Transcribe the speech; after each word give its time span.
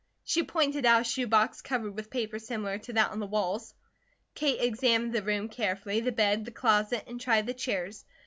She 0.23 0.41
pointed 0.41 0.83
out 0.83 1.01
a 1.01 1.03
shoe 1.03 1.27
box 1.27 1.61
covered 1.61 1.95
with 1.95 2.09
paper 2.09 2.39
similar 2.39 2.79
to 2.79 2.93
that 2.93 3.11
on 3.11 3.19
the 3.19 3.27
walls. 3.27 3.75
Kate 4.33 4.59
examined 4.59 5.13
the 5.13 5.21
room 5.21 5.47
carefully, 5.47 5.99
the 5.99 6.11
bed, 6.11 6.43
the 6.43 6.49
closet, 6.49 7.03
and 7.05 7.21
tried 7.21 7.45
the 7.45 7.53
chairs. 7.53 8.03